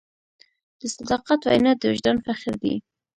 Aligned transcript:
د 0.79 0.81
صداقت 0.95 1.39
وینا 1.43 1.71
د 1.77 1.81
وجدان 1.91 2.17
فخر 2.25 2.53
دی. 2.63 2.75